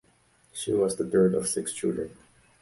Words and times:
She 0.51 0.73
was 0.73 0.95
the 0.95 1.05
third 1.07 1.35
of 1.35 1.47
six 1.47 1.71
children. 1.73 2.17